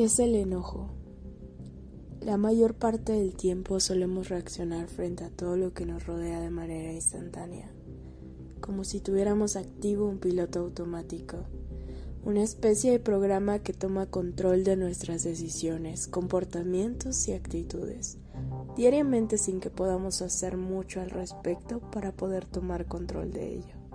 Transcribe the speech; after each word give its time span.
¿Qué 0.00 0.06
es 0.06 0.18
el 0.18 0.34
enojo? 0.34 0.88
La 2.22 2.38
mayor 2.38 2.72
parte 2.72 3.12
del 3.12 3.34
tiempo 3.34 3.80
solemos 3.80 4.30
reaccionar 4.30 4.86
frente 4.86 5.24
a 5.24 5.28
todo 5.28 5.58
lo 5.58 5.74
que 5.74 5.84
nos 5.84 6.06
rodea 6.06 6.40
de 6.40 6.48
manera 6.48 6.90
instantánea, 6.90 7.70
como 8.62 8.84
si 8.84 9.00
tuviéramos 9.00 9.56
activo 9.56 10.06
un 10.06 10.16
piloto 10.16 10.60
automático, 10.60 11.44
una 12.24 12.42
especie 12.42 12.92
de 12.92 12.98
programa 12.98 13.58
que 13.58 13.74
toma 13.74 14.06
control 14.06 14.64
de 14.64 14.76
nuestras 14.76 15.22
decisiones, 15.22 16.06
comportamientos 16.06 17.28
y 17.28 17.34
actitudes, 17.34 18.16
diariamente 18.78 19.36
sin 19.36 19.60
que 19.60 19.68
podamos 19.68 20.22
hacer 20.22 20.56
mucho 20.56 21.02
al 21.02 21.10
respecto 21.10 21.78
para 21.90 22.12
poder 22.12 22.46
tomar 22.46 22.86
control 22.86 23.34
de 23.34 23.56
ello 23.56 23.89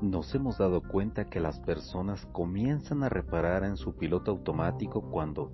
nos 0.00 0.34
hemos 0.34 0.58
dado 0.58 0.82
cuenta 0.82 1.28
que 1.28 1.40
las 1.40 1.60
personas 1.60 2.26
comienzan 2.32 3.02
a 3.02 3.08
reparar 3.08 3.64
en 3.64 3.76
su 3.76 3.96
piloto 3.96 4.30
automático 4.30 5.02
cuando, 5.02 5.50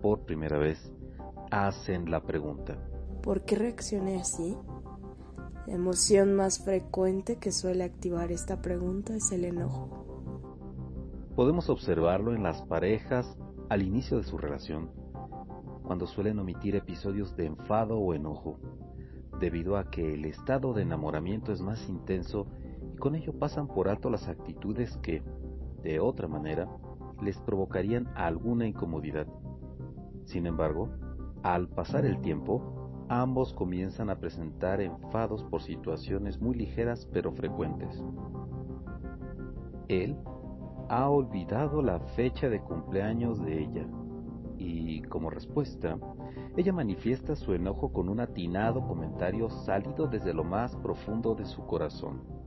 por 0.00 0.20
primera 0.20 0.58
vez, 0.58 0.92
hacen 1.50 2.10
la 2.10 2.22
pregunta. 2.22 2.78
¿Por 3.22 3.44
qué 3.44 3.56
reaccioné 3.56 4.20
así? 4.20 4.56
La 5.66 5.74
emoción 5.74 6.34
más 6.34 6.64
frecuente 6.64 7.36
que 7.36 7.52
suele 7.52 7.84
activar 7.84 8.30
esta 8.32 8.62
pregunta 8.62 9.14
es 9.14 9.30
el 9.32 9.44
enojo. 9.44 9.88
Podemos 11.34 11.68
observarlo 11.68 12.34
en 12.34 12.42
las 12.42 12.62
parejas 12.62 13.36
al 13.68 13.82
inicio 13.82 14.18
de 14.18 14.24
su 14.24 14.38
relación, 14.38 14.90
cuando 15.82 16.06
suelen 16.06 16.38
omitir 16.38 16.76
episodios 16.76 17.36
de 17.36 17.46
enfado 17.46 17.98
o 17.98 18.14
enojo, 18.14 18.58
debido 19.40 19.76
a 19.76 19.90
que 19.90 20.14
el 20.14 20.24
estado 20.24 20.74
de 20.74 20.82
enamoramiento 20.82 21.52
es 21.52 21.60
más 21.60 21.88
intenso 21.88 22.46
con 23.00 23.16
ello 23.16 23.32
pasan 23.32 23.66
por 23.66 23.88
alto 23.88 24.10
las 24.10 24.28
actitudes 24.28 24.96
que, 24.98 25.22
de 25.82 25.98
otra 25.98 26.28
manera, 26.28 26.68
les 27.22 27.38
provocarían 27.38 28.06
alguna 28.14 28.66
incomodidad. 28.66 29.26
Sin 30.24 30.46
embargo, 30.46 30.88
al 31.42 31.68
pasar 31.68 32.04
el 32.04 32.20
tiempo, 32.20 33.06
ambos 33.08 33.52
comienzan 33.52 34.10
a 34.10 34.20
presentar 34.20 34.80
enfados 34.80 35.42
por 35.44 35.62
situaciones 35.62 36.40
muy 36.40 36.54
ligeras 36.54 37.08
pero 37.12 37.32
frecuentes. 37.32 38.04
Él 39.88 40.16
ha 40.88 41.08
olvidado 41.08 41.82
la 41.82 41.98
fecha 42.00 42.48
de 42.48 42.60
cumpleaños 42.60 43.42
de 43.44 43.64
ella 43.64 43.86
y, 44.60 45.02
como 45.02 45.30
respuesta, 45.30 45.98
ella 46.56 46.72
manifiesta 46.72 47.34
su 47.34 47.54
enojo 47.54 47.92
con 47.92 48.08
un 48.08 48.20
atinado 48.20 48.86
comentario 48.86 49.50
salido 49.50 50.06
desde 50.06 50.32
lo 50.32 50.44
más 50.44 50.76
profundo 50.76 51.34
de 51.34 51.46
su 51.46 51.66
corazón 51.66 52.40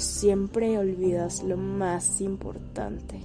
siempre 0.00 0.78
olvidas 0.78 1.42
lo 1.42 1.56
más 1.56 2.20
importante. 2.20 3.20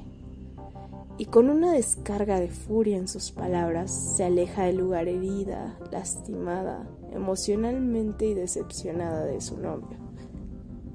Y 1.18 1.26
con 1.26 1.50
una 1.50 1.72
descarga 1.72 2.40
de 2.40 2.50
furia 2.50 2.98
en 2.98 3.08
sus 3.08 3.32
palabras, 3.32 3.92
se 4.16 4.26
aleja 4.26 4.64
del 4.64 4.78
lugar 4.78 5.08
herida, 5.08 5.78
lastimada, 5.92 6.88
emocionalmente 7.12 8.28
y 8.28 8.34
decepcionada 8.36 9.26
de 9.26 9.42
su 9.42 9.58
novio. 9.58 9.98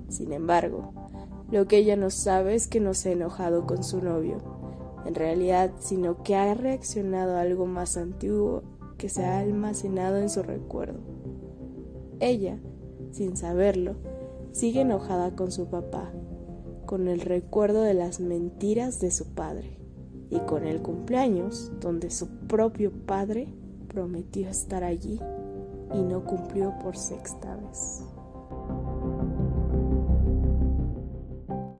Sin 0.09 0.33
embargo, 0.33 0.93
lo 1.51 1.67
que 1.67 1.79
ella 1.79 1.97
no 1.97 2.11
sabe 2.11 2.55
es 2.55 2.69
que 2.69 2.79
no 2.79 2.95
se 2.95 3.09
ha 3.09 3.13
enojado 3.13 3.67
con 3.67 3.83
su 3.83 4.01
novio, 4.01 4.39
en 5.05 5.15
realidad, 5.15 5.73
sino 5.79 6.23
que 6.23 6.37
ha 6.37 6.55
reaccionado 6.55 7.37
a 7.37 7.41
algo 7.41 7.67
más 7.67 7.97
antiguo 7.97 8.63
que 8.99 9.09
se 9.09 9.25
ha 9.25 9.41
almacenado 9.41 10.19
en 10.19 10.29
su 10.29 10.43
recuerdo. 10.43 11.01
Ella, 12.21 12.59
sin 13.11 13.37
saberlo, 13.37 13.97
sigue 14.53 14.83
enojada 14.83 15.35
con 15.35 15.51
su 15.51 15.67
papá, 15.67 16.13
con 16.87 17.09
el 17.09 17.21
recuerdo 17.21 17.83
de 17.83 17.95
las 17.95 18.21
mentiras 18.21 19.01
de 19.01 19.11
su 19.11 19.35
padre 19.35 19.79
y 20.31 20.39
con 20.41 20.67
el 20.67 20.83
cumpleaños 20.83 21.73
donde 21.81 22.11
su 22.11 22.29
propio 22.47 22.93
padre 22.93 23.49
prometió 23.89 24.49
estar 24.49 24.85
allí 24.85 25.21
y 25.93 26.03
no 26.03 26.25
cumplió 26.25 26.79
por 26.79 26.97
sexta 26.97 27.57
vez. 27.57 28.05